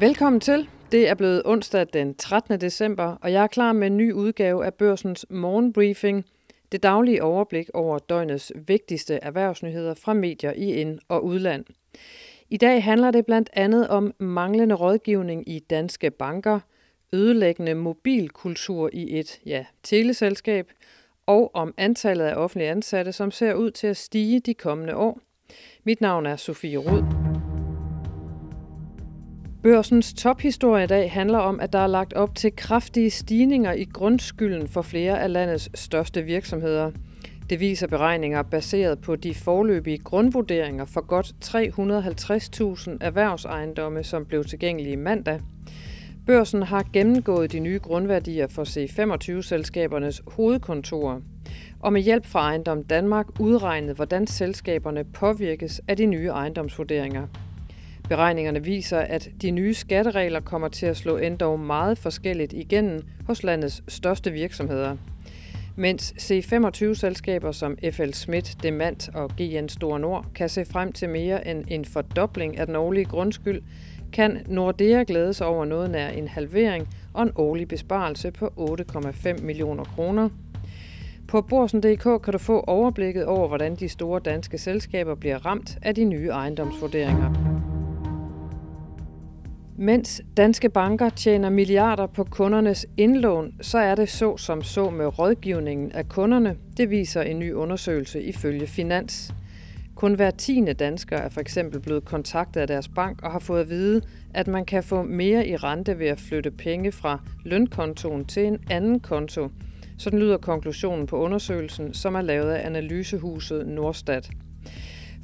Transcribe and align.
Velkommen 0.00 0.40
til. 0.40 0.68
Det 0.92 1.08
er 1.08 1.14
blevet 1.14 1.42
onsdag 1.44 1.86
den 1.92 2.14
13. 2.14 2.60
december, 2.60 3.16
og 3.22 3.32
jeg 3.32 3.42
er 3.42 3.46
klar 3.46 3.72
med 3.72 3.86
en 3.86 3.96
ny 3.96 4.12
udgave 4.12 4.66
af 4.66 4.74
børsens 4.74 5.26
morgenbriefing. 5.30 6.24
Det 6.72 6.82
daglige 6.82 7.22
overblik 7.22 7.70
over 7.74 7.98
døgnets 7.98 8.52
vigtigste 8.66 9.14
erhvervsnyheder 9.14 9.94
fra 9.94 10.14
medier 10.14 10.52
i 10.52 10.72
ind- 10.72 10.98
og 11.08 11.24
udland. 11.24 11.64
I 12.50 12.56
dag 12.56 12.84
handler 12.84 13.10
det 13.10 13.26
blandt 13.26 13.50
andet 13.52 13.88
om 13.88 14.14
manglende 14.18 14.74
rådgivning 14.74 15.48
i 15.48 15.58
danske 15.58 16.10
banker, 16.10 16.60
ødelæggende 17.12 17.74
mobilkultur 17.74 18.90
i 18.92 19.18
et 19.18 19.40
ja, 19.46 19.64
teleselskab, 19.82 20.72
og 21.26 21.54
om 21.54 21.74
antallet 21.76 22.24
af 22.24 22.34
offentlige 22.34 22.70
ansatte, 22.70 23.12
som 23.12 23.30
ser 23.30 23.54
ud 23.54 23.70
til 23.70 23.86
at 23.86 23.96
stige 23.96 24.40
de 24.40 24.54
kommende 24.54 24.96
år. 24.96 25.20
Mit 25.84 26.00
navn 26.00 26.26
er 26.26 26.36
Sofie 26.36 26.78
Rud. 26.78 27.25
Børsens 29.66 30.14
tophistorie 30.14 30.84
i 30.84 30.86
dag 30.86 31.12
handler 31.12 31.38
om, 31.38 31.60
at 31.60 31.72
der 31.72 31.78
er 31.78 31.86
lagt 31.86 32.12
op 32.12 32.34
til 32.34 32.56
kraftige 32.56 33.10
stigninger 33.10 33.72
i 33.72 33.84
grundskylden 33.84 34.68
for 34.68 34.82
flere 34.82 35.20
af 35.20 35.32
landets 35.32 35.80
største 35.80 36.22
virksomheder. 36.22 36.90
Det 37.50 37.60
viser 37.60 37.86
beregninger 37.86 38.42
baseret 38.42 39.00
på 39.00 39.16
de 39.16 39.34
forløbige 39.34 39.98
grundvurderinger 39.98 40.84
for 40.84 41.00
godt 41.00 41.34
350.000 41.44 42.96
erhvervsejendomme, 43.00 44.04
som 44.04 44.26
blev 44.26 44.44
tilgængelige 44.44 44.96
mandag. 44.96 45.40
Børsen 46.26 46.62
har 46.62 46.84
gennemgået 46.92 47.52
de 47.52 47.60
nye 47.60 47.78
grundværdier 47.82 48.46
for 48.46 48.64
C25-selskabernes 48.64 50.22
hovedkontorer, 50.26 51.20
og 51.80 51.92
med 51.92 52.02
hjælp 52.02 52.26
fra 52.26 52.40
Ejendom 52.40 52.82
Danmark 52.82 53.40
udregnet, 53.40 53.96
hvordan 53.96 54.26
selskaberne 54.26 55.04
påvirkes 55.04 55.80
af 55.88 55.96
de 55.96 56.06
nye 56.06 56.28
ejendomsvurderinger. 56.28 57.26
Beregningerne 58.08 58.64
viser, 58.64 58.98
at 58.98 59.28
de 59.42 59.50
nye 59.50 59.74
skatteregler 59.74 60.40
kommer 60.40 60.68
til 60.68 60.86
at 60.86 60.96
slå 60.96 61.16
endog 61.16 61.60
meget 61.60 61.98
forskelligt 61.98 62.52
igennem 62.52 63.02
hos 63.26 63.42
landets 63.42 63.82
største 63.88 64.32
virksomheder. 64.32 64.96
Mens 65.76 66.14
C25-selskaber 66.18 67.52
som 67.52 67.78
FL 67.92 68.10
Schmidt, 68.12 68.62
Demant 68.62 69.10
og 69.14 69.30
GN 69.36 69.68
Store 69.68 70.00
Nord 70.00 70.26
kan 70.34 70.48
se 70.48 70.64
frem 70.64 70.92
til 70.92 71.08
mere 71.08 71.48
end 71.48 71.64
en 71.68 71.84
fordobling 71.84 72.58
af 72.58 72.66
den 72.66 72.76
årlige 72.76 73.04
grundskyld, 73.04 73.62
kan 74.12 74.42
Nordea 74.46 75.04
glæde 75.06 75.34
sig 75.34 75.46
over 75.46 75.64
noget 75.64 75.90
nær 75.90 76.08
en 76.08 76.28
halvering 76.28 76.88
og 77.14 77.22
en 77.22 77.32
årlig 77.34 77.68
besparelse 77.68 78.30
på 78.30 78.46
8,5 78.46 79.44
millioner 79.44 79.84
kroner. 79.84 80.28
På 81.28 81.42
borsen.dk 81.42 82.22
kan 82.22 82.32
du 82.32 82.38
få 82.38 82.60
overblikket 82.60 83.24
over, 83.24 83.48
hvordan 83.48 83.74
de 83.74 83.88
store 83.88 84.20
danske 84.20 84.58
selskaber 84.58 85.14
bliver 85.14 85.46
ramt 85.46 85.78
af 85.82 85.94
de 85.94 86.04
nye 86.04 86.28
ejendomsvurderinger. 86.28 87.45
Mens 89.78 90.22
danske 90.36 90.68
banker 90.68 91.08
tjener 91.08 91.50
milliarder 91.50 92.06
på 92.06 92.24
kundernes 92.24 92.86
indlån, 92.96 93.54
så 93.60 93.78
er 93.78 93.94
det 93.94 94.08
så 94.08 94.36
som 94.36 94.62
så 94.62 94.90
med 94.90 95.18
rådgivningen 95.18 95.92
af 95.92 96.08
kunderne. 96.08 96.56
Det 96.76 96.90
viser 96.90 97.22
en 97.22 97.38
ny 97.38 97.52
undersøgelse 97.52 98.22
ifølge 98.22 98.66
Finans. 98.66 99.34
Kun 99.94 100.14
hver 100.14 100.30
tiende 100.30 100.72
dansker 100.72 101.16
er 101.16 101.28
for 101.28 101.40
eksempel 101.40 101.80
blevet 101.80 102.04
kontaktet 102.04 102.60
af 102.60 102.66
deres 102.66 102.88
bank 102.88 103.22
og 103.22 103.32
har 103.32 103.38
fået 103.38 103.60
at 103.60 103.68
vide, 103.68 104.02
at 104.34 104.46
man 104.46 104.64
kan 104.64 104.82
få 104.82 105.02
mere 105.02 105.46
i 105.46 105.56
rente 105.56 105.98
ved 105.98 106.06
at 106.06 106.20
flytte 106.20 106.50
penge 106.50 106.92
fra 106.92 107.20
lønkontoen 107.44 108.24
til 108.24 108.46
en 108.46 108.58
anden 108.70 109.00
konto. 109.00 109.48
Sådan 109.98 110.18
lyder 110.18 110.36
konklusionen 110.36 111.06
på 111.06 111.16
undersøgelsen, 111.16 111.94
som 111.94 112.14
er 112.14 112.22
lavet 112.22 112.50
af 112.50 112.66
analysehuset 112.66 113.66
Nordstat. 113.66 114.30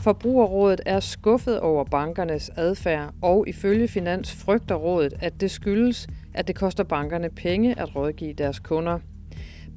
Forbrugerrådet 0.02 0.80
er 0.86 1.00
skuffet 1.00 1.60
over 1.60 1.84
bankernes 1.84 2.50
adfærd, 2.56 3.14
og 3.22 3.48
ifølge 3.48 3.88
Finans 3.88 4.34
frygter 4.34 4.74
rådet, 4.74 5.14
at 5.20 5.40
det 5.40 5.50
skyldes, 5.50 6.08
at 6.34 6.48
det 6.48 6.56
koster 6.56 6.84
bankerne 6.84 7.30
penge 7.30 7.80
at 7.80 7.96
rådgive 7.96 8.32
deres 8.32 8.58
kunder. 8.58 8.98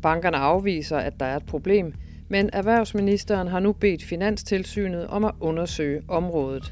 Bankerne 0.01 0.37
afviser, 0.37 0.97
at 0.97 1.19
der 1.19 1.25
er 1.25 1.35
et 1.35 1.45
problem, 1.45 1.93
men 2.29 2.49
erhvervsministeren 2.53 3.47
har 3.47 3.59
nu 3.59 3.71
bedt 3.71 4.03
Finanstilsynet 4.03 5.07
om 5.07 5.25
at 5.25 5.31
undersøge 5.39 6.01
området. 6.07 6.71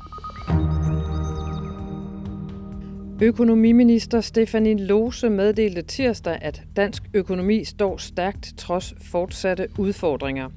Økonomiminister 3.22 4.22
Stefanie 4.22 4.78
Lose 4.78 5.30
meddelte 5.30 5.82
tirsdag, 5.82 6.38
at 6.42 6.64
dansk 6.76 7.04
økonomi 7.14 7.64
står 7.64 7.98
stærkt 7.98 8.54
trods 8.58 8.94
fortsatte 9.12 9.68
udfordringer. 9.78 10.50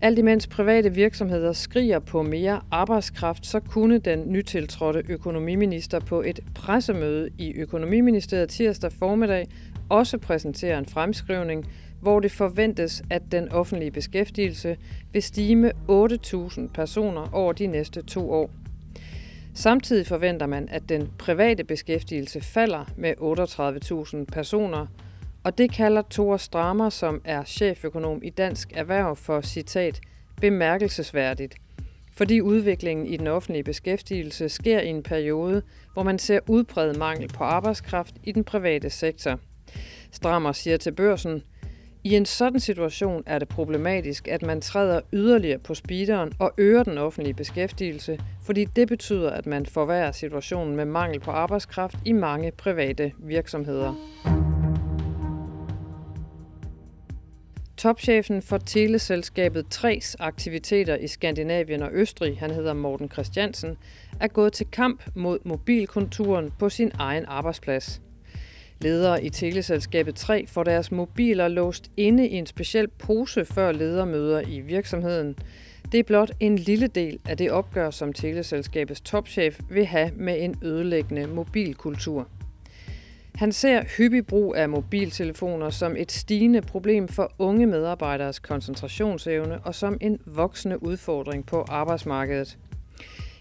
Alt 0.00 0.18
imens 0.18 0.46
private 0.46 0.94
virksomheder 0.94 1.52
skriger 1.52 1.98
på 1.98 2.22
mere 2.22 2.60
arbejdskraft, 2.70 3.46
så 3.46 3.60
kunne 3.60 3.98
den 3.98 4.22
nytiltrådte 4.26 5.02
økonomiminister 5.08 6.00
på 6.00 6.22
et 6.22 6.40
pressemøde 6.54 7.30
i 7.38 7.54
Økonomiministeriet 7.54 8.48
tirsdag 8.48 8.92
formiddag 8.92 9.46
også 9.88 10.18
præsentere 10.18 10.78
en 10.78 10.86
fremskrivning, 10.86 11.66
hvor 12.00 12.20
det 12.20 12.32
forventes, 12.32 13.02
at 13.10 13.22
den 13.32 13.48
offentlige 13.48 13.90
beskæftigelse 13.90 14.76
vil 15.12 15.22
stige 15.22 15.56
med 15.56 15.70
8.000 15.88 16.72
personer 16.74 17.30
over 17.32 17.52
de 17.52 17.66
næste 17.66 18.02
to 18.02 18.32
år. 18.32 18.50
Samtidig 19.54 20.06
forventer 20.06 20.46
man, 20.46 20.68
at 20.70 20.88
den 20.88 21.08
private 21.18 21.64
beskæftigelse 21.64 22.40
falder 22.40 22.84
med 22.96 23.14
38.000 23.20 24.24
personer, 24.34 24.86
og 25.48 25.58
det 25.58 25.72
kalder 25.72 26.02
Thor 26.10 26.36
Strammer, 26.36 26.88
som 26.90 27.20
er 27.24 27.44
cheføkonom 27.44 28.20
i 28.22 28.30
Dansk 28.30 28.72
Erhverv 28.74 29.16
for 29.16 29.40
citat 29.40 30.00
bemærkelsesværdigt, 30.40 31.54
fordi 32.16 32.40
udviklingen 32.40 33.06
i 33.06 33.16
den 33.16 33.26
offentlige 33.26 33.64
beskæftigelse 33.64 34.48
sker 34.48 34.80
i 34.80 34.88
en 34.88 35.02
periode, 35.02 35.62
hvor 35.92 36.02
man 36.02 36.18
ser 36.18 36.40
udbredt 36.48 36.98
mangel 36.98 37.28
på 37.28 37.44
arbejdskraft 37.44 38.14
i 38.24 38.32
den 38.32 38.44
private 38.44 38.90
sektor. 38.90 39.38
Strammer 40.12 40.52
siger 40.52 40.76
til 40.76 40.92
børsen, 40.92 41.42
i 42.04 42.16
en 42.16 42.26
sådan 42.26 42.60
situation 42.60 43.22
er 43.26 43.38
det 43.38 43.48
problematisk, 43.48 44.28
at 44.28 44.42
man 44.42 44.60
træder 44.60 45.00
yderligere 45.12 45.58
på 45.58 45.74
speederen 45.74 46.32
og 46.38 46.52
øger 46.58 46.82
den 46.82 46.98
offentlige 46.98 47.34
beskæftigelse, 47.34 48.20
fordi 48.42 48.64
det 48.64 48.88
betyder, 48.88 49.30
at 49.30 49.46
man 49.46 49.66
forværrer 49.66 50.12
situationen 50.12 50.76
med 50.76 50.84
mangel 50.84 51.20
på 51.20 51.30
arbejdskraft 51.30 51.96
i 52.04 52.12
mange 52.12 52.52
private 52.52 53.12
virksomheder. 53.18 54.47
Topchefen 57.78 58.42
for 58.42 58.58
teleselskabet 58.58 59.66
3's 59.74 60.14
aktiviteter 60.18 60.96
i 60.96 61.06
Skandinavien 61.06 61.82
og 61.82 61.90
Østrig, 61.92 62.38
han 62.38 62.50
hedder 62.50 62.72
Morten 62.72 63.10
Christiansen, 63.10 63.76
er 64.20 64.28
gået 64.28 64.52
til 64.52 64.66
kamp 64.72 65.02
mod 65.14 65.38
mobilkonturen 65.44 66.52
på 66.58 66.68
sin 66.68 66.90
egen 66.98 67.24
arbejdsplads. 67.28 68.00
Ledere 68.80 69.24
i 69.24 69.30
teleselskabet 69.30 70.14
3 70.14 70.46
får 70.46 70.64
deres 70.64 70.92
mobiler 70.92 71.48
låst 71.48 71.90
inde 71.96 72.28
i 72.28 72.34
en 72.34 72.46
speciel 72.46 72.88
pose 72.88 73.44
før 73.44 73.72
ledermøder 73.72 74.40
i 74.48 74.60
virksomheden. 74.60 75.36
Det 75.92 76.00
er 76.00 76.04
blot 76.04 76.30
en 76.40 76.56
lille 76.56 76.86
del 76.86 77.18
af 77.28 77.36
det 77.36 77.50
opgør, 77.50 77.90
som 77.90 78.12
teleselskabets 78.12 79.00
topchef 79.00 79.60
vil 79.70 79.86
have 79.86 80.10
med 80.16 80.44
en 80.44 80.54
ødelæggende 80.62 81.26
mobilkultur. 81.26 82.28
Han 83.38 83.52
ser 83.52 83.84
hyppig 83.96 84.26
brug 84.26 84.56
af 84.56 84.68
mobiltelefoner 84.68 85.70
som 85.70 85.96
et 85.96 86.12
stigende 86.12 86.62
problem 86.62 87.08
for 87.08 87.32
unge 87.38 87.66
medarbejderes 87.66 88.38
koncentrationsevne 88.38 89.58
og 89.64 89.74
som 89.74 89.98
en 90.00 90.18
voksende 90.26 90.82
udfordring 90.82 91.46
på 91.46 91.64
arbejdsmarkedet. 91.68 92.58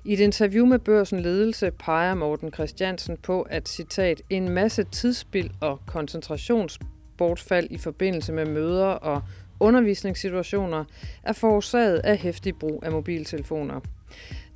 I 0.03 0.13
et 0.13 0.19
interview 0.19 0.65
med 0.65 0.79
Børsen 0.79 1.19
Ledelse 1.19 1.71
peger 1.71 2.15
Morten 2.15 2.53
Christiansen 2.53 3.17
på, 3.17 3.41
at 3.41 3.69
citat, 3.69 4.21
en 4.29 4.49
masse 4.49 4.83
tidsspil 4.83 5.51
og 5.61 5.79
koncentrationsbortfald 5.87 7.67
i 7.71 7.77
forbindelse 7.77 8.33
med 8.33 8.45
møder 8.45 8.85
og 8.85 9.21
undervisningssituationer 9.59 10.83
er 11.23 11.33
forårsaget 11.33 11.97
af 11.97 12.17
hæftig 12.17 12.55
brug 12.55 12.83
af 12.85 12.91
mobiltelefoner. 12.91 13.79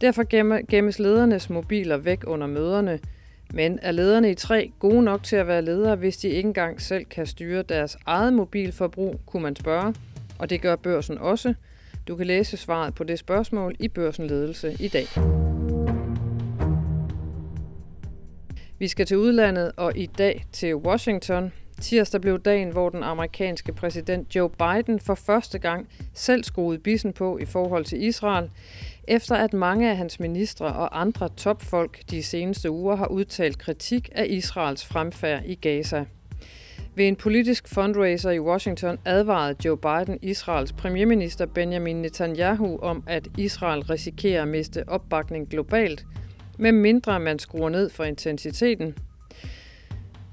Derfor 0.01 0.23
gemmes 0.71 0.99
ledernes 0.99 1.49
mobiler 1.49 1.97
væk 1.97 2.23
under 2.27 2.47
møderne, 2.47 2.99
men 3.53 3.79
er 3.81 3.91
lederne 3.91 4.31
i 4.31 4.35
tre 4.35 4.71
gode 4.79 5.03
nok 5.03 5.23
til 5.23 5.35
at 5.35 5.47
være 5.47 5.61
ledere, 5.61 5.95
hvis 5.95 6.17
de 6.17 6.27
ikke 6.27 6.47
engang 6.47 6.81
selv 6.81 7.05
kan 7.05 7.25
styre 7.25 7.63
deres 7.63 7.97
eget 8.05 8.33
mobilforbrug, 8.33 9.21
kunne 9.25 9.43
man 9.43 9.55
spørge. 9.55 9.95
Og 10.39 10.49
det 10.49 10.61
gør 10.61 10.75
børsen 10.75 11.17
også. 11.17 11.53
Du 12.07 12.15
kan 12.15 12.27
læse 12.27 12.57
svaret 12.57 12.95
på 12.95 13.03
det 13.03 13.19
spørgsmål 13.19 13.75
i 13.79 13.87
Børsen 13.87 14.27
Ledelse 14.27 14.75
i 14.79 14.87
dag. 14.87 15.05
Vi 18.79 18.87
skal 18.87 19.05
til 19.05 19.17
udlandet 19.17 19.71
og 19.77 19.97
i 19.97 20.05
dag 20.05 20.45
til 20.51 20.75
Washington. 20.75 21.51
Tirsdag 21.81 22.21
blev 22.21 22.39
dagen, 22.39 22.69
hvor 22.69 22.89
den 22.89 23.03
amerikanske 23.03 23.73
præsident 23.73 24.35
Joe 24.35 24.49
Biden 24.49 24.99
for 24.99 25.15
første 25.15 25.59
gang 25.59 25.87
selv 26.13 26.43
skruede 26.43 26.79
bissen 26.79 27.13
på 27.13 27.37
i 27.37 27.45
forhold 27.45 27.85
til 27.85 28.03
Israel 28.03 28.49
efter 29.07 29.35
at 29.35 29.53
mange 29.53 29.89
af 29.89 29.97
hans 29.97 30.19
ministre 30.19 30.65
og 30.65 31.01
andre 31.01 31.29
topfolk 31.29 31.99
de 32.11 32.23
seneste 32.23 32.71
uger 32.71 32.95
har 32.95 33.07
udtalt 33.07 33.57
kritik 33.57 34.09
af 34.15 34.25
Israels 34.29 34.85
fremfærd 34.85 35.41
i 35.45 35.55
Gaza. 35.55 36.05
Ved 36.95 37.07
en 37.07 37.15
politisk 37.15 37.67
fundraiser 37.67 38.31
i 38.31 38.39
Washington 38.39 38.97
advarede 39.05 39.55
Joe 39.65 39.77
Biden 39.77 40.19
Israels 40.21 40.73
premierminister 40.73 41.45
Benjamin 41.45 42.01
Netanyahu 42.01 42.79
om, 42.79 43.03
at 43.07 43.27
Israel 43.37 43.81
risikerer 43.83 44.41
at 44.41 44.47
miste 44.47 44.89
opbakning 44.89 45.49
globalt, 45.49 46.05
med 46.57 46.71
mindre 46.71 47.19
man 47.19 47.39
skruer 47.39 47.69
ned 47.69 47.89
for 47.89 48.03
intensiteten. 48.03 48.95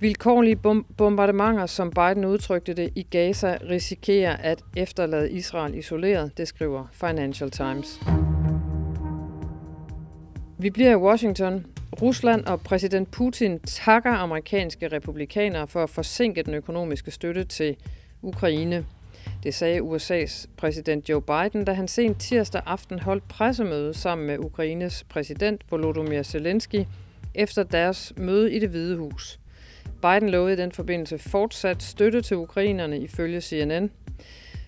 Vilkårlige 0.01 0.57
bombardementer, 0.97 1.67
som 1.67 1.91
Biden 1.91 2.25
udtrykte 2.25 2.75
det 2.75 2.91
i 2.95 3.03
Gaza, 3.03 3.59
risikerer 3.71 4.37
at 4.37 4.65
efterlade 4.77 5.31
Israel 5.31 5.75
isoleret, 5.75 6.39
det 6.39 6.49
skriver 6.49 6.87
Financial 6.93 7.51
Times. 7.51 8.01
Vi 10.59 10.71
bliver 10.71 10.91
i 10.91 10.97
Washington. 10.97 11.67
Rusland 12.03 12.45
og 12.45 12.61
præsident 12.61 13.11
Putin 13.11 13.61
takker 13.61 14.11
amerikanske 14.11 14.89
republikanere 14.89 15.67
for 15.67 15.83
at 15.83 15.91
forsinke 15.91 16.43
den 16.43 16.55
økonomiske 16.55 17.11
støtte 17.11 17.45
til 17.45 17.77
Ukraine. 18.23 18.87
Det 19.43 19.55
sagde 19.55 19.81
USA's 19.81 20.47
præsident 20.57 21.09
Joe 21.09 21.23
Biden, 21.23 21.65
da 21.65 21.73
han 21.73 21.89
sent 21.89 22.21
tirsdag 22.21 22.63
aften 22.67 22.99
holdt 22.99 23.29
pressemøde 23.29 23.95
sammen 23.95 24.27
med 24.27 24.39
Ukraines 24.39 25.05
præsident 25.09 25.65
Volodymyr 25.71 26.23
Zelensky 26.23 26.85
efter 27.35 27.63
deres 27.63 28.13
møde 28.17 28.53
i 28.53 28.59
det 28.59 28.69
Hvide 28.69 28.97
Hus. 28.97 29.39
Biden 30.03 30.31
lovede 30.31 30.53
i 30.53 30.57
den 30.57 30.73
forbindelse 30.73 31.19
fortsat 31.19 31.83
støtte 31.83 32.23
til 32.23 32.37
ukrainerne 32.37 32.99
ifølge 32.99 33.41
CNN. 33.41 33.91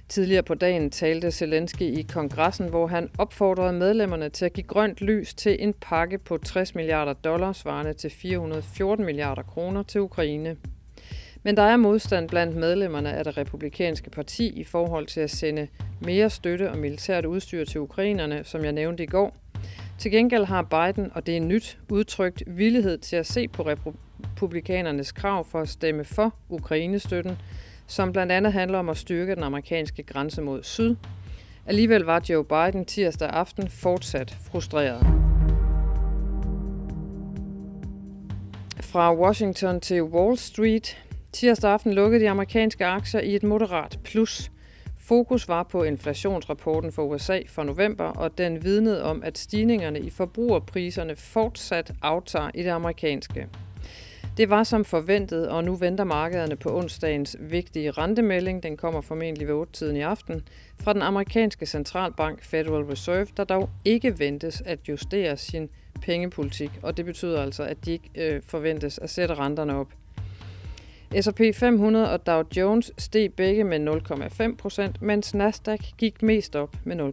Tidligere 0.08 0.42
på 0.42 0.54
dagen 0.54 0.90
talte 0.90 1.30
Zelensky 1.30 1.82
i 1.82 2.02
kongressen, 2.02 2.68
hvor 2.68 2.86
han 2.86 3.10
opfordrede 3.18 3.72
medlemmerne 3.72 4.28
til 4.28 4.44
at 4.44 4.52
give 4.52 4.66
grønt 4.66 5.00
lys 5.00 5.34
til 5.34 5.56
en 5.60 5.74
pakke 5.80 6.18
på 6.18 6.38
60 6.38 6.74
milliarder 6.74 7.12
dollars, 7.12 7.56
svarende 7.56 7.92
til 7.92 8.10
414 8.10 9.04
milliarder 9.04 9.42
kroner 9.42 9.82
til 9.82 10.00
Ukraine. 10.00 10.56
Men 11.42 11.56
der 11.56 11.62
er 11.62 11.76
modstand 11.76 12.28
blandt 12.28 12.56
medlemmerne 12.56 13.12
af 13.12 13.24
det 13.24 13.36
republikanske 13.36 14.10
parti 14.10 14.48
i 14.48 14.64
forhold 14.64 15.06
til 15.06 15.20
at 15.20 15.30
sende 15.30 15.68
mere 16.00 16.30
støtte 16.30 16.70
og 16.70 16.78
militært 16.78 17.24
udstyr 17.24 17.64
til 17.64 17.80
ukrainerne, 17.80 18.44
som 18.44 18.64
jeg 18.64 18.72
nævnte 18.72 19.02
i 19.02 19.06
går. 19.06 19.36
Til 19.98 20.10
gengæld 20.10 20.44
har 20.44 20.62
Biden, 20.62 21.10
og 21.14 21.26
det 21.26 21.36
er 21.36 21.40
nyt, 21.40 21.78
udtrykt 21.88 22.42
villighed 22.46 22.98
til 22.98 23.16
at 23.16 23.26
se 23.26 23.48
på 23.48 23.62
republikanernes 24.24 25.12
krav 25.12 25.44
for 25.44 25.60
at 25.60 25.68
stemme 25.68 26.04
for 26.04 26.34
Ukrainestøtten, 26.48 27.38
som 27.86 28.12
blandt 28.12 28.32
andet 28.32 28.52
handler 28.52 28.78
om 28.78 28.88
at 28.88 28.96
styrke 28.96 29.34
den 29.34 29.42
amerikanske 29.42 30.02
grænse 30.02 30.42
mod 30.42 30.62
syd. 30.62 30.96
Alligevel 31.66 32.02
var 32.02 32.22
Joe 32.28 32.44
Biden 32.44 32.84
tirsdag 32.84 33.28
aften 33.28 33.68
fortsat 33.68 34.36
frustreret. 34.50 35.06
Fra 38.80 39.14
Washington 39.14 39.80
til 39.80 40.02
Wall 40.02 40.36
Street. 40.36 40.98
Tirsdag 41.32 41.70
aften 41.70 41.92
lukkede 41.92 42.24
de 42.24 42.30
amerikanske 42.30 42.86
aktier 42.86 43.20
i 43.20 43.34
et 43.34 43.42
moderat 43.42 43.98
plus. 44.04 44.50
Fokus 44.98 45.48
var 45.48 45.62
på 45.62 45.82
inflationsrapporten 45.82 46.92
for 46.92 47.02
USA 47.02 47.40
for 47.48 47.62
november, 47.62 48.04
og 48.04 48.38
den 48.38 48.64
vidnede 48.64 49.04
om, 49.04 49.22
at 49.22 49.38
stigningerne 49.38 50.00
i 50.00 50.10
forbrugerpriserne 50.10 51.16
fortsat 51.16 51.92
aftager 52.02 52.50
i 52.54 52.62
det 52.62 52.70
amerikanske. 52.70 53.48
Det 54.40 54.50
var 54.50 54.64
som 54.64 54.84
forventet, 54.84 55.48
og 55.48 55.64
nu 55.64 55.74
venter 55.74 56.04
markederne 56.04 56.56
på 56.56 56.78
onsdagens 56.78 57.36
vigtige 57.40 57.90
rentemelding. 57.90 58.62
Den 58.62 58.76
kommer 58.76 59.00
formentlig 59.00 59.48
ved 59.48 59.66
8-tiden 59.66 59.96
i 59.96 60.00
aften 60.00 60.42
fra 60.82 60.92
den 60.92 61.02
amerikanske 61.02 61.66
centralbank 61.66 62.44
Federal 62.44 62.82
Reserve, 62.84 63.26
der 63.36 63.44
dog 63.44 63.70
ikke 63.84 64.18
ventes 64.18 64.62
at 64.66 64.78
justere 64.88 65.36
sin 65.36 65.68
pengepolitik, 66.02 66.70
og 66.82 66.96
det 66.96 67.04
betyder 67.04 67.42
altså, 67.42 67.62
at 67.62 67.84
de 67.84 67.92
ikke 67.92 68.10
øh, 68.14 68.42
forventes 68.42 68.98
at 68.98 69.10
sætte 69.10 69.34
renterne 69.34 69.76
op. 69.76 69.88
S&P 71.20 71.40
500 71.54 72.12
og 72.12 72.26
Dow 72.26 72.42
Jones 72.56 72.92
steg 72.98 73.32
begge 73.34 73.64
med 73.64 73.88
0,5%, 73.88 74.92
mens 75.00 75.34
Nasdaq 75.34 75.80
gik 75.98 76.22
mest 76.22 76.56
op 76.56 76.76
med 76.84 77.12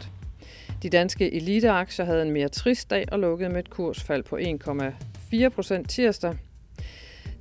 0,7%. 0.00 0.08
De 0.82 0.90
danske 0.90 1.32
eliteaktier 1.34 2.04
havde 2.04 2.22
en 2.22 2.30
mere 2.30 2.48
trist 2.48 2.90
dag 2.90 3.04
og 3.12 3.18
lukkede 3.18 3.50
med 3.50 3.58
et 3.58 3.70
kursfald 3.70 4.22
på 4.22 4.36
1, 4.36 4.60
4% 5.34 5.86
tirsdag. 5.86 6.36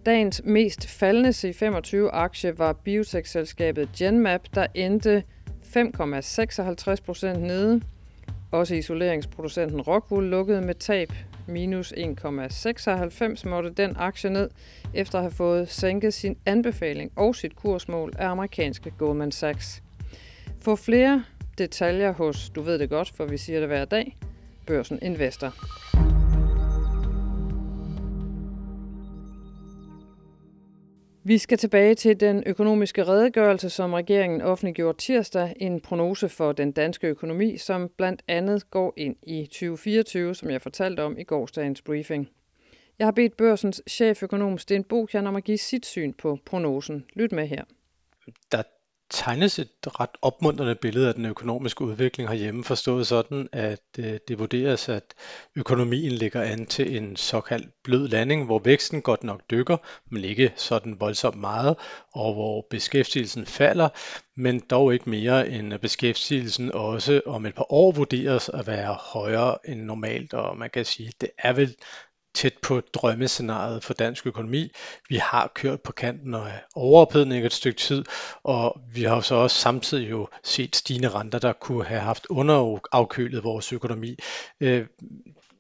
Dagens 0.06 0.42
mest 0.46 0.88
faldende 0.88 1.30
C25-aktie 1.30 2.60
var 2.60 2.74
biotech-selskabet 2.74 3.90
Genmap, 3.98 4.42
der 4.56 4.68
endte 4.74 5.24
5,56% 5.78 7.28
nede. 7.38 7.82
Også 8.52 8.76
isoleringsproducenten 8.76 9.82
Rockwool 9.82 10.24
lukkede 10.24 10.62
med 10.62 10.76
tab. 10.76 11.14
Minus 11.48 11.94
1,96 11.94 13.50
måtte 13.50 13.70
den 13.70 13.96
aktie 13.98 14.30
ned, 14.30 14.50
efter 14.94 15.18
at 15.18 15.24
have 15.24 15.32
fået 15.32 15.70
sænket 15.70 16.14
sin 16.14 16.38
anbefaling 16.46 17.12
og 17.16 17.36
sit 17.36 17.56
kursmål 17.56 18.14
af 18.18 18.28
amerikanske 18.28 18.92
Goldman 18.98 19.32
Sachs. 19.32 19.84
Få 20.62 20.76
flere 20.76 21.24
detaljer 21.58 22.12
hos, 22.14 22.50
du 22.50 22.62
ved 22.62 22.80
det 22.80 22.90
godt, 22.90 23.14
for 23.16 23.26
vi 23.26 23.38
siger 23.38 23.60
det 23.60 23.68
hver 23.68 23.86
dag, 23.86 24.18
Børsen 24.66 25.00
Investor. 25.02 25.54
Vi 31.28 31.38
skal 31.38 31.58
tilbage 31.58 31.96
til 31.96 32.20
den 32.20 32.44
økonomiske 32.46 33.04
redegørelse, 33.04 33.70
som 33.70 33.94
regeringen 33.94 34.42
offentliggjorde 34.42 34.98
tirsdag. 34.98 35.54
En 35.60 35.82
prognose 35.82 36.30
for 36.30 36.52
den 36.52 36.72
danske 36.72 37.08
økonomi, 37.08 37.58
som 37.58 37.90
blandt 37.98 38.24
andet 38.28 38.72
går 38.72 38.94
ind 38.98 39.16
i 39.24 39.46
2024, 39.46 40.36
som 40.36 40.50
jeg 40.50 40.62
fortalte 40.62 41.04
om 41.04 41.18
i 41.18 41.24
gårsdagens 41.24 41.82
briefing. 41.82 42.30
Jeg 43.00 43.08
har 43.08 43.12
bedt 43.12 43.38
børsens 43.38 43.82
cheføkonom 43.90 44.58
Sten 44.58 44.84
Bokjan 44.84 45.28
om 45.28 45.36
at 45.36 45.44
give 45.44 45.58
sit 45.58 45.86
syn 45.86 46.14
på 46.14 46.38
prognosen. 46.46 47.06
Lyt 47.14 47.32
med 47.32 47.48
her. 47.48 47.64
Der 48.52 48.64
tegnes 49.10 49.60
et 49.60 49.70
ret 49.88 50.10
opmuntrende 50.22 50.76
billede 50.76 51.08
af 51.08 51.14
den 51.14 51.26
økonomiske 51.26 51.82
udvikling 51.82 52.30
herhjemme, 52.30 52.64
forstået 52.64 53.08
sådan, 53.08 53.50
at 53.52 53.84
øh, 54.00 54.20
det 54.28 54.40
vurderes, 54.40 54.90
at 54.90 55.04
økonomien 55.56 56.12
ligger 56.12 56.42
an 56.42 56.66
til 56.66 56.98
en 56.98 57.16
såkaldt 57.16 57.68
blød 57.84 58.08
landing, 58.08 58.46
hvor 58.46 58.60
væksten 58.60 59.02
godt 59.02 59.24
nok 59.24 59.42
dykker, 59.52 59.78
men 60.12 60.24
ikke 60.24 60.54
sådan 60.56 61.00
voldsomt 61.00 61.40
meget, 61.40 61.76
og 62.14 62.34
hvor 62.34 62.68
beskæftigelsen 62.70 63.46
falder, 63.46 63.90
men 64.36 64.60
dog 64.60 64.94
ikke 64.94 65.10
mere 65.10 65.50
end 65.50 65.80
beskæftigelsen 65.80 66.72
også 66.72 67.22
om 67.26 67.46
et 67.46 67.56
par 67.56 67.74
år 67.74 67.92
vurderes 67.92 68.50
at 68.50 68.68
være 68.68 68.94
højere 68.94 69.58
end 69.68 69.82
normalt, 69.82 70.34
og 70.34 70.58
man 70.58 70.70
kan 70.70 70.86
sige, 70.86 71.08
at 71.08 71.22
det 71.22 71.30
er 71.38 71.54
vel 71.54 71.76
tæt 72.34 72.54
på 72.62 72.82
drømmescenariet 72.94 73.84
for 73.84 73.94
dansk 73.94 74.28
økonomi. 74.28 74.72
Vi 75.10 75.16
har 75.16 75.52
kørt 75.56 75.82
på 75.82 75.92
kanten 75.92 76.34
af 76.34 76.64
overophedning 76.76 77.46
et 77.46 77.54
stykke 77.54 77.80
tid, 77.80 78.04
og 78.44 78.82
vi 78.94 79.04
har 79.04 79.22
så 79.22 79.36
også 79.36 79.58
samtidig 79.58 80.10
jo 80.10 80.28
set 80.44 80.76
stigende 80.76 81.10
renter, 81.10 81.40
der 81.40 81.54
kunne 81.54 81.86
have 81.86 82.02
haft 82.02 82.26
underafkølet 82.30 83.44
vores 83.44 83.74
økonomi. 83.74 84.16
Øh, 84.62 84.86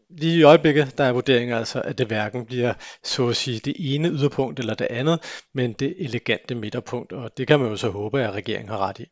lige 0.09 0.39
i 0.39 0.43
øjeblikket, 0.43 0.97
der 0.97 1.03
er 1.03 1.12
vurderingen 1.12 1.57
altså, 1.57 1.81
at 1.81 1.97
det 1.97 2.07
hverken 2.07 2.45
bliver, 2.45 2.74
så 3.03 3.27
at 3.27 3.36
sige, 3.36 3.59
det 3.59 3.75
ene 3.79 4.09
yderpunkt 4.09 4.59
eller 4.59 4.74
det 4.74 4.88
andet, 4.89 5.43
men 5.53 5.74
det 5.74 5.95
elegante 5.97 6.55
midterpunkt, 6.55 7.12
og 7.12 7.38
det 7.38 7.47
kan 7.47 7.59
man 7.59 7.69
jo 7.69 7.75
så 7.75 7.89
håbe, 7.89 8.21
at 8.21 8.33
regeringen 8.33 8.69
har 8.69 8.77
ret 8.77 9.00
i. 9.00 9.05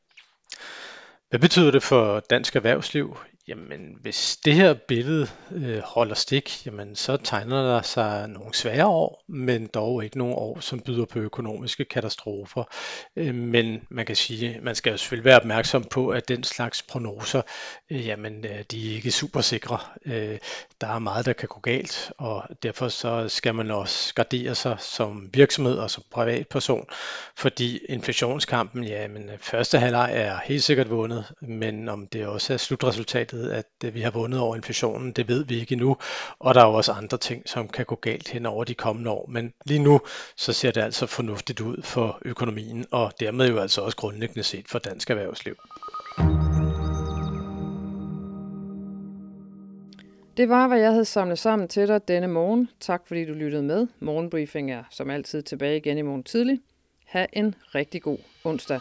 Hvad 1.29 1.39
betyder 1.39 1.71
det 1.71 1.83
for 1.83 2.19
dansk 2.19 2.55
erhvervsliv? 2.55 3.17
Jamen, 3.47 3.97
hvis 4.01 4.37
det 4.45 4.53
her 4.53 4.73
billede 4.73 5.27
øh, 5.51 5.79
holder 5.79 6.15
stik, 6.15 6.65
jamen, 6.65 6.95
så 6.95 7.17
tegner 7.17 7.61
der 7.61 7.81
sig 7.81 8.27
nogle 8.27 8.53
svære 8.53 8.87
år, 8.87 9.23
men 9.27 9.67
dog 9.67 10.03
ikke 10.03 10.17
nogle 10.17 10.35
år, 10.35 10.59
som 10.59 10.79
byder 10.79 11.05
på 11.05 11.19
økonomiske 11.19 11.85
katastrofer. 11.85 12.63
Øh, 13.15 13.35
men 13.35 13.81
man 13.89 14.05
kan 14.05 14.15
sige, 14.15 14.59
man 14.61 14.75
skal 14.75 14.91
jo 14.91 14.97
selvfølgelig 14.97 15.25
være 15.25 15.39
opmærksom 15.39 15.83
på, 15.83 16.09
at 16.09 16.27
den 16.27 16.43
slags 16.43 16.81
prognoser, 16.81 17.41
øh, 17.91 18.07
jamen, 18.07 18.45
øh, 18.45 18.63
de 18.71 18.91
er 18.91 18.95
ikke 18.95 19.11
super 19.11 19.41
sikre. 19.41 19.79
Øh, 20.05 20.37
der 20.81 20.87
er 20.87 20.99
meget, 20.99 21.25
der 21.25 21.33
kan 21.33 21.47
gå 21.47 21.59
galt, 21.59 22.11
og 22.17 22.43
derfor 22.63 22.87
så 22.87 23.29
skal 23.29 23.55
man 23.55 23.71
også 23.71 24.13
gardere 24.13 24.55
sig 24.55 24.77
som 24.79 25.29
virksomhed 25.33 25.77
og 25.77 25.91
som 25.91 26.03
privatperson, 26.11 26.85
fordi 27.37 27.77
inflationskampen, 27.89 28.83
jamen, 28.83 29.29
første 29.39 29.79
halvleg 29.79 30.11
er 30.13 30.39
helt 30.43 30.63
sikkert 30.63 30.89
vundet, 30.89 31.33
men 31.41 31.89
om 31.89 32.07
det 32.07 32.27
også 32.27 32.53
er 32.53 32.57
slutresultatet, 32.57 33.35
markedet, 33.36 33.51
at 33.51 33.65
øh, 33.86 33.96
vi 33.96 34.01
har 34.01 34.12
vundet 34.12 34.39
over 34.39 34.56
inflationen. 34.56 35.12
Det 35.12 35.27
ved 35.27 35.46
vi 35.46 35.60
ikke 35.60 35.74
endnu, 35.74 35.98
og 36.39 36.56
der 36.56 36.62
er 36.62 36.68
jo 36.68 36.74
også 36.74 36.92
andre 36.92 37.18
ting, 37.18 37.50
som 37.50 37.68
kan 37.68 37.86
gå 37.86 37.96
galt 37.96 38.30
hen 38.30 38.46
over 38.46 38.63
de 38.63 38.74
kommende 38.74 39.12
år. 39.12 39.27
Men 39.30 39.54
lige 39.65 39.80
nu, 39.80 40.00
så 40.38 40.54
ser 40.54 40.72
det 40.72 40.82
altså 40.82 41.06
fornuftigt 41.06 41.62
ud 41.62 41.82
for 41.84 42.20
økonomien, 42.25 42.86
og 42.92 43.12
dermed 43.20 43.50
jo 43.50 43.60
altså 43.60 43.82
også 43.82 43.98
grundlæggende 43.98 44.44
set 44.44 44.68
for 44.68 44.80
dansk 44.80 45.10
erhvervsliv. 45.10 45.56
Det 50.38 50.50
var, 50.50 50.68
hvad 50.68 50.80
jeg 50.80 50.92
havde 50.92 51.06
samlet 51.06 51.39
sammen 51.39 51.68
til 51.68 51.88
dig 51.88 52.08
denne 52.08 52.27
morgen. 52.27 52.70
Tak 52.80 53.01
fordi 53.08 53.25
du 53.25 53.34
lyttede 53.34 53.63
med. 53.63 53.88
Morgenbriefing 54.00 54.72
er 54.72 54.84
som 54.92 55.10
altid 55.10 55.42
tilbage 55.42 55.77
igen 55.77 55.98
i 55.98 56.01
morgen 56.01 56.24
tidlig. 56.24 56.60
Ha' 57.06 57.25
en 57.34 57.56
rigtig 57.75 58.01
god 58.01 58.18
onsdag. 58.44 58.80